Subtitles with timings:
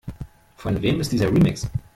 [0.55, 1.69] Von wem ist dieser Remix?